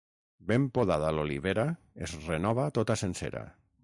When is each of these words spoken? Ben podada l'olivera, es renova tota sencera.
Ben 0.51 0.63
podada 0.77 1.11
l'olivera, 1.17 1.65
es 2.07 2.15
renova 2.31 2.65
tota 2.79 2.97
sencera. 3.03 3.45